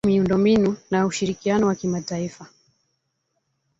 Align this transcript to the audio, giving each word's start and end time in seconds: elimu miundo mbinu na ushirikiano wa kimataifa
elimu 0.03 0.13
miundo 0.15 0.37
mbinu 0.37 0.77
na 0.91 1.05
ushirikiano 1.05 1.67
wa 1.67 1.75
kimataifa 1.75 2.45